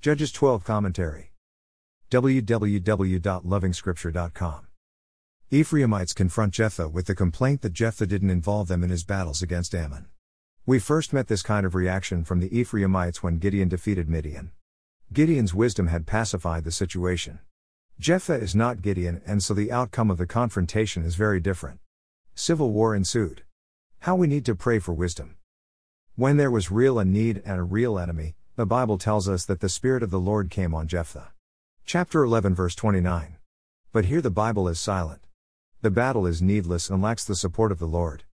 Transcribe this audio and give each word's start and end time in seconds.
Judges 0.00 0.30
12 0.30 0.62
Commentary. 0.62 1.32
www.lovingscripture.com. 2.12 4.66
Ephraimites 5.50 6.12
confront 6.12 6.54
Jephthah 6.54 6.88
with 6.88 7.06
the 7.06 7.16
complaint 7.16 7.62
that 7.62 7.72
Jephthah 7.72 8.06
didn't 8.06 8.30
involve 8.30 8.68
them 8.68 8.84
in 8.84 8.90
his 8.90 9.02
battles 9.02 9.42
against 9.42 9.74
Ammon. 9.74 10.06
We 10.64 10.78
first 10.78 11.12
met 11.12 11.26
this 11.26 11.42
kind 11.42 11.66
of 11.66 11.74
reaction 11.74 12.22
from 12.22 12.38
the 12.38 12.56
Ephraimites 12.56 13.24
when 13.24 13.38
Gideon 13.38 13.68
defeated 13.68 14.08
Midian. 14.08 14.52
Gideon's 15.12 15.52
wisdom 15.52 15.88
had 15.88 16.06
pacified 16.06 16.62
the 16.62 16.70
situation. 16.70 17.40
Jephthah 17.98 18.34
is 18.34 18.54
not 18.54 18.82
Gideon, 18.82 19.20
and 19.26 19.42
so 19.42 19.52
the 19.52 19.72
outcome 19.72 20.12
of 20.12 20.18
the 20.18 20.28
confrontation 20.28 21.04
is 21.04 21.16
very 21.16 21.40
different. 21.40 21.80
Civil 22.36 22.70
war 22.70 22.94
ensued. 22.94 23.42
How 24.02 24.14
we 24.14 24.28
need 24.28 24.44
to 24.44 24.54
pray 24.54 24.78
for 24.78 24.92
wisdom. 24.92 25.38
When 26.14 26.36
there 26.36 26.52
was 26.52 26.70
real 26.70 27.00
a 27.00 27.04
need 27.04 27.42
and 27.44 27.58
a 27.58 27.64
real 27.64 27.98
enemy, 27.98 28.36
the 28.58 28.66
Bible 28.66 28.98
tells 28.98 29.28
us 29.28 29.44
that 29.44 29.60
the 29.60 29.68
Spirit 29.68 30.02
of 30.02 30.10
the 30.10 30.18
Lord 30.18 30.50
came 30.50 30.74
on 30.74 30.88
Jephthah. 30.88 31.30
Chapter 31.86 32.24
11, 32.24 32.56
verse 32.56 32.74
29. 32.74 33.36
But 33.92 34.06
here 34.06 34.20
the 34.20 34.32
Bible 34.32 34.66
is 34.66 34.80
silent. 34.80 35.20
The 35.80 35.92
battle 35.92 36.26
is 36.26 36.42
needless 36.42 36.90
and 36.90 37.00
lacks 37.00 37.24
the 37.24 37.36
support 37.36 37.70
of 37.70 37.78
the 37.78 37.86
Lord. 37.86 38.24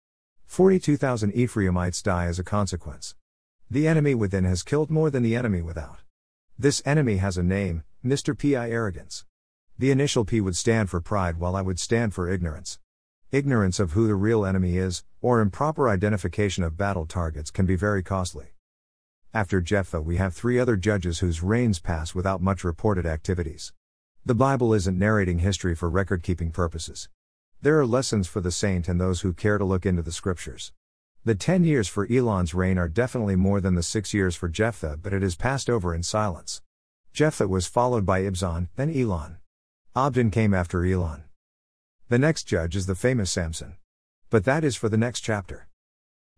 42,000 0.46 1.34
Ephraimites 1.34 2.00
die 2.00 2.24
as 2.24 2.38
a 2.38 2.42
consequence. 2.42 3.14
The 3.70 3.86
enemy 3.86 4.14
within 4.14 4.44
has 4.44 4.62
killed 4.62 4.90
more 4.90 5.10
than 5.10 5.22
the 5.22 5.36
enemy 5.36 5.60
without. 5.60 5.98
This 6.58 6.80
enemy 6.86 7.18
has 7.18 7.36
a 7.36 7.42
name, 7.42 7.84
Mr. 8.02 8.34
P.I. 8.34 8.70
Arrogance. 8.70 9.27
The 9.78 9.91
initial 9.91 10.24
P 10.24 10.41
would 10.41 10.56
stand 10.56 10.88
for 10.88 11.02
pride 11.02 11.36
while 11.36 11.54
I 11.54 11.60
would 11.60 11.78
stand 11.78 12.14
for 12.14 12.30
ignorance. 12.30 12.78
Ignorance 13.30 13.78
of 13.78 13.92
who 13.92 14.06
the 14.06 14.14
real 14.14 14.46
enemy 14.46 14.78
is, 14.78 15.04
or 15.20 15.42
improper 15.42 15.86
identification 15.86 16.64
of 16.64 16.78
battle 16.78 17.04
targets 17.04 17.50
can 17.50 17.66
be 17.66 17.77
very 17.77 18.02
costly. 18.02 18.54
After 19.34 19.60
Jephthah, 19.60 20.00
we 20.00 20.16
have 20.18 20.32
three 20.32 20.60
other 20.60 20.76
judges 20.76 21.18
whose 21.18 21.42
reigns 21.42 21.80
pass 21.80 22.14
without 22.14 22.40
much 22.40 22.62
reported 22.62 23.04
activities. 23.04 23.72
The 24.24 24.32
Bible 24.32 24.72
isn't 24.72 24.96
narrating 24.96 25.40
history 25.40 25.74
for 25.74 25.91
record 25.91 26.22
keeping 26.22 26.52
purposes. 26.52 27.08
There 27.60 27.76
are 27.80 27.84
lessons 27.84 28.28
for 28.28 28.41
the 28.41 28.52
saint 28.52 28.86
and 28.86 29.00
those 29.00 29.22
who 29.22 29.32
care 29.32 29.58
to 29.58 29.64
look 29.64 29.84
into 29.84 30.02
the 30.02 30.12
scriptures. 30.12 30.72
The 31.24 31.34
ten 31.34 31.64
years 31.64 31.88
for 31.88 32.06
Elon's 32.08 32.54
reign 32.54 32.78
are 32.78 32.88
definitely 32.88 33.34
more 33.34 33.60
than 33.60 33.74
the 33.74 33.82
six 33.82 34.14
years 34.14 34.36
for 34.36 34.48
Jephthah, 34.48 34.98
but 35.02 35.12
it 35.12 35.24
is 35.24 35.34
passed 35.34 35.69
over 35.69 35.92
in 35.92 36.04
silence. 36.04 36.62
Jephthah 37.12 37.48
was 37.48 37.66
followed 37.66 38.06
by 38.06 38.22
Ibzan, 38.22 38.69
then 38.76 38.96
Elon. 38.96 39.38
Abdon 39.96 40.30
came 40.30 40.54
after 40.54 40.84
Elon. 40.84 41.24
The 42.08 42.20
next 42.20 42.44
judge 42.44 42.76
is 42.76 42.86
the 42.86 42.94
famous 42.94 43.32
Samson. 43.32 43.78
But 44.30 44.44
that 44.44 44.62
is 44.62 44.76
for 44.76 44.88
the 44.88 44.96
next 44.96 45.22
chapter. 45.22 45.66